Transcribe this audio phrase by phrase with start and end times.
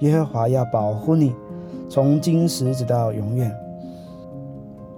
[0.00, 1.32] 耶和华要保护你，
[1.88, 3.50] 从今时直到永远。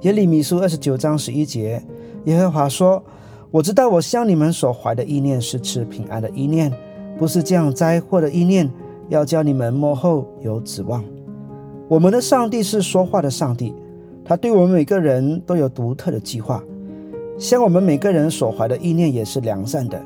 [0.02, 1.83] 耶利米书二十九章十一节，
[2.24, 3.02] 耶和华说
[3.51, 6.73] ：“我知道我向你们所怀的意念是赐平安的意念，
[7.16, 8.69] 不是降灾祸的意念，
[9.09, 11.05] 要叫你们幕后有指望。”
[11.88, 13.74] 我们的上帝是说话的上帝，
[14.24, 16.62] 他对我们每个人都有独特的计划，
[17.38, 20.01] 像我们每个人所怀的意念也是良善的。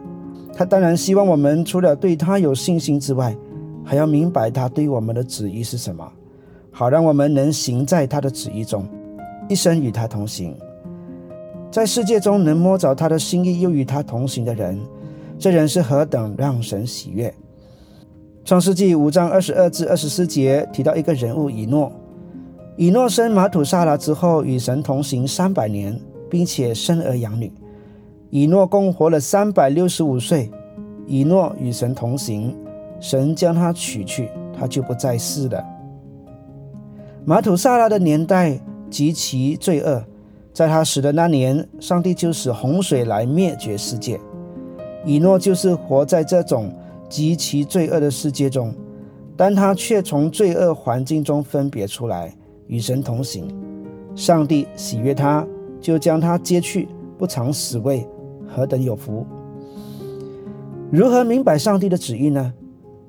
[0.55, 3.35] 他当然希望我们除了对他有信心之外，
[3.85, 6.11] 还要明白他对我们的旨意是什么，
[6.71, 8.87] 好让我们能行在他的旨意中，
[9.49, 10.57] 一生与他同行。
[11.71, 14.79] 在世界中能摸着他的心意又与他同行的人，
[15.39, 17.33] 这人是何等让神喜悦！
[18.45, 21.91] 创世纪五章二十二至二十四节提到一个人物以诺，
[22.77, 27.53] 以诺生马土沙拉之后与神同行三百年，并且生儿养女。
[28.31, 30.51] 以诺共活了三百六十五岁。
[31.05, 32.55] 以诺与神同行。
[33.03, 35.61] 神将他取去，他就不再世了。
[37.25, 38.57] 马土萨拉的年代
[38.89, 40.05] 极其罪恶，
[40.53, 44.21] 在他死的那年，上帝就使洪水来灭绝世界。
[45.05, 46.73] 以诺就是活在这种
[47.09, 48.73] 极其罪恶的世界中，
[49.37, 52.33] 但他却从罪恶环境中分别出来，
[52.69, 53.53] 与神同行。
[54.15, 55.45] 上帝喜悦他，
[55.81, 58.07] 就将他接去，不尝死味，
[58.47, 59.27] 何等有福！
[60.93, 62.55] 如何明白上帝的旨意呢？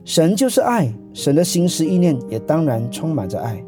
[0.06, 3.64] 神就是爱，神的心思意念也当然充满着爱，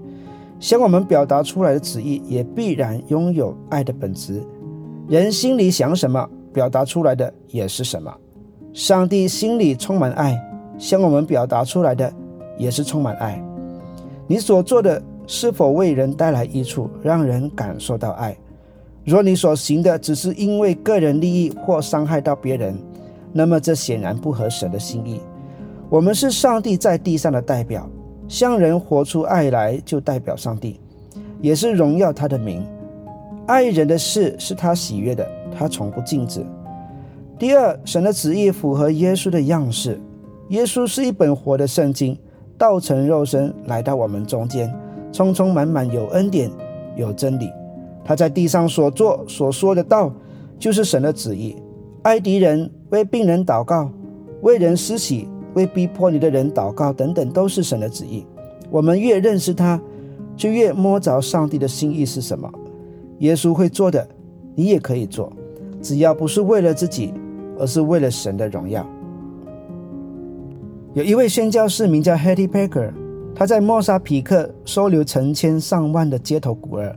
[0.60, 4.44] 向我们表达出来的旨意也必然拥有爱的本质。
[5.08, 8.14] 人心里想什么，表达出来的也是什么。
[8.74, 10.38] 上帝心里充满爱，
[10.78, 12.12] 向我们表达出来的
[12.58, 13.42] 也是充满爱。
[14.28, 18.36] 你所做的是否为人带来益处，让人感受到爱？
[19.06, 22.78] 若你所行的只是因为个人利益或伤害到别人，
[23.32, 25.22] 那么这显然不合神的心意。
[25.96, 27.90] 我们是上帝在地上的代表，
[28.28, 30.78] 向人活出爱来，就代表上帝，
[31.40, 32.68] 也是荣耀他的名。
[33.46, 35.26] 爱人的事是他喜悦的，
[35.58, 36.46] 他从不禁止。
[37.40, 39.98] 第二，神的旨意符合耶稣的样式。
[40.50, 42.20] 耶稣是一本活的圣经，
[42.58, 44.70] 道成肉身来到我们中间，
[45.14, 46.52] 充充满满有恩典
[46.98, 47.50] 有真理。
[48.04, 50.12] 他在地上所做所说的道，
[50.60, 51.56] 就是神的旨意。
[52.02, 53.90] 爱敌人，为病人祷告，
[54.42, 55.30] 为人施洗。
[55.56, 58.26] 为逼迫你的人祷告，等等，都是神的旨意。
[58.70, 59.82] 我们越认识他，
[60.38, 62.50] 就越摸着上帝的心意是什么。
[63.20, 64.08] 耶稣会做的，
[64.54, 65.32] 你也可以做，
[65.82, 67.14] 只要不是为了自己，
[67.58, 68.86] 而是为了神的荣耀。
[70.94, 72.92] 有一位宣教士名叫 Hattie Baker，
[73.34, 76.96] 他在莫沙比克收留成千上万的街头孤儿。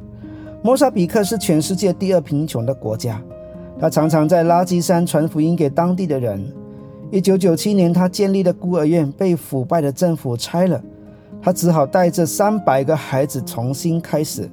[0.62, 3.22] 莫沙比克是全世界第二贫穷的国家，
[3.78, 6.44] 他常常在垃圾山传福音给当地的人。
[7.10, 10.82] 一九九七年，他建立的孤儿院被腐败的政府拆了，
[11.40, 14.48] 他只好带着三百个孩子重新开始。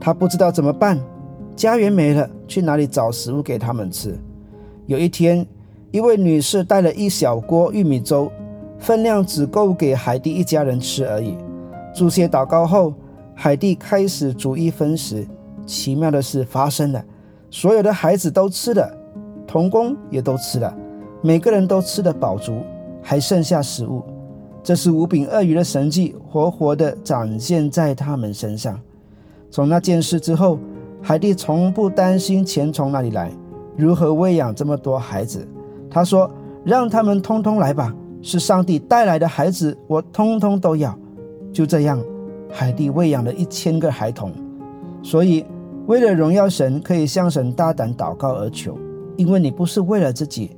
[0.00, 0.96] 他不知道怎么办，
[1.56, 4.16] 家园没了，去哪里找食物给他们吃？
[4.86, 5.44] 有一天，
[5.90, 8.30] 一位女士带了一小锅玉米粥，
[8.78, 11.36] 分量只够给海蒂一家人吃而已。
[11.92, 12.94] 祝谢祷告后，
[13.34, 15.26] 海蒂开始逐一分食。
[15.66, 17.04] 奇妙的事发生了，
[17.50, 18.88] 所有的孩子都吃了，
[19.48, 20.72] 童工也都吃了。
[21.20, 22.62] 每个人都吃得饱足，
[23.02, 24.02] 还剩下食物。
[24.62, 28.78] 这是五饼二鱼的神迹，活活地展现在他们身上。
[29.50, 30.58] 从那件事之后，
[31.02, 33.32] 海蒂从不担心钱从哪里来，
[33.76, 35.46] 如何喂养这么多孩子。
[35.90, 36.30] 他说
[36.64, 40.96] ：“让他们通通来吧，是上帝带来的孩子，我通通都要。”
[41.52, 42.00] 就这样，
[42.50, 44.30] 海蒂喂养了一千个孩童。
[45.02, 45.44] 所以，
[45.86, 48.76] 为了荣耀神，可以向神大胆祷告而求，
[49.16, 50.50] 因为你不是为了自己。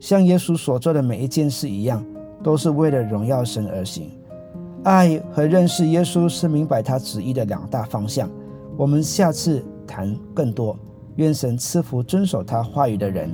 [0.00, 2.04] 像耶稣所做的每一件事一样，
[2.42, 4.10] 都是为了荣耀神而行。
[4.82, 8.28] 爱和认识耶稣是明白他旨意的两大方向。
[8.78, 10.74] 我们下次谈更多。
[11.16, 13.30] 愿神赐福遵守他话语的人。